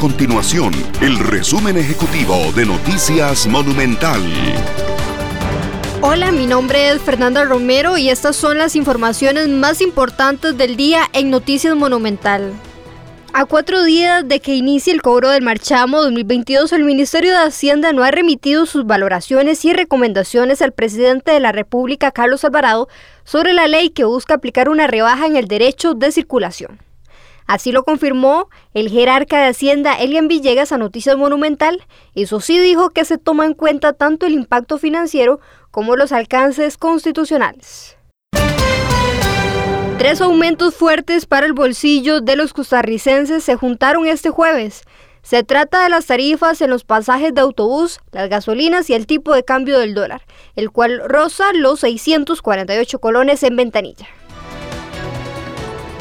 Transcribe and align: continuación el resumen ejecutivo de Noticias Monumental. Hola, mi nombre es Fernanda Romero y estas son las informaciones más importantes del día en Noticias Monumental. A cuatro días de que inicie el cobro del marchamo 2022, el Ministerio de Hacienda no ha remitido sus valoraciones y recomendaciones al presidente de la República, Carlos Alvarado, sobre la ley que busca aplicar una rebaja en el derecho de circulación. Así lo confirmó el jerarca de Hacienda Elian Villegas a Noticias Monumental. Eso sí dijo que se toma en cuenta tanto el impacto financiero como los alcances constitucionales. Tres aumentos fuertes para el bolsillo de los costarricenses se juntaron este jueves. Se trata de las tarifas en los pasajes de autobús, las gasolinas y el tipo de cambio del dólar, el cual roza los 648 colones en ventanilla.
continuación 0.00 0.72
el 1.02 1.18
resumen 1.18 1.76
ejecutivo 1.76 2.34
de 2.56 2.64
Noticias 2.64 3.46
Monumental. 3.46 4.22
Hola, 6.00 6.32
mi 6.32 6.46
nombre 6.46 6.88
es 6.88 7.02
Fernanda 7.02 7.44
Romero 7.44 7.98
y 7.98 8.08
estas 8.08 8.34
son 8.34 8.56
las 8.56 8.76
informaciones 8.76 9.48
más 9.48 9.82
importantes 9.82 10.56
del 10.56 10.76
día 10.76 11.02
en 11.12 11.28
Noticias 11.28 11.76
Monumental. 11.76 12.54
A 13.34 13.44
cuatro 13.44 13.84
días 13.84 14.26
de 14.26 14.40
que 14.40 14.54
inicie 14.54 14.90
el 14.90 15.02
cobro 15.02 15.28
del 15.28 15.42
marchamo 15.42 16.00
2022, 16.00 16.72
el 16.72 16.84
Ministerio 16.84 17.32
de 17.32 17.44
Hacienda 17.44 17.92
no 17.92 18.02
ha 18.02 18.10
remitido 18.10 18.64
sus 18.64 18.86
valoraciones 18.86 19.62
y 19.66 19.74
recomendaciones 19.74 20.62
al 20.62 20.72
presidente 20.72 21.30
de 21.32 21.40
la 21.40 21.52
República, 21.52 22.10
Carlos 22.10 22.42
Alvarado, 22.42 22.88
sobre 23.24 23.52
la 23.52 23.68
ley 23.68 23.90
que 23.90 24.04
busca 24.04 24.32
aplicar 24.32 24.70
una 24.70 24.86
rebaja 24.86 25.26
en 25.26 25.36
el 25.36 25.46
derecho 25.46 25.92
de 25.92 26.10
circulación. 26.10 26.89
Así 27.50 27.72
lo 27.72 27.82
confirmó 27.82 28.48
el 28.74 28.90
jerarca 28.90 29.40
de 29.40 29.48
Hacienda 29.48 29.94
Elian 29.94 30.28
Villegas 30.28 30.70
a 30.70 30.78
Noticias 30.78 31.16
Monumental. 31.16 31.84
Eso 32.14 32.38
sí 32.40 32.60
dijo 32.60 32.90
que 32.90 33.04
se 33.04 33.18
toma 33.18 33.44
en 33.44 33.54
cuenta 33.54 33.92
tanto 33.92 34.24
el 34.24 34.34
impacto 34.34 34.78
financiero 34.78 35.40
como 35.72 35.96
los 35.96 36.12
alcances 36.12 36.76
constitucionales. 36.76 37.96
Tres 39.98 40.20
aumentos 40.20 40.76
fuertes 40.76 41.26
para 41.26 41.44
el 41.44 41.52
bolsillo 41.52 42.20
de 42.20 42.36
los 42.36 42.52
costarricenses 42.52 43.42
se 43.42 43.56
juntaron 43.56 44.06
este 44.06 44.30
jueves. 44.30 44.82
Se 45.22 45.42
trata 45.42 45.82
de 45.82 45.88
las 45.88 46.06
tarifas 46.06 46.60
en 46.60 46.70
los 46.70 46.84
pasajes 46.84 47.34
de 47.34 47.40
autobús, 47.40 47.98
las 48.12 48.28
gasolinas 48.28 48.88
y 48.90 48.94
el 48.94 49.08
tipo 49.08 49.34
de 49.34 49.42
cambio 49.42 49.80
del 49.80 49.94
dólar, 49.94 50.22
el 50.54 50.70
cual 50.70 51.02
roza 51.04 51.52
los 51.52 51.80
648 51.80 53.00
colones 53.00 53.42
en 53.42 53.56
ventanilla. 53.56 54.06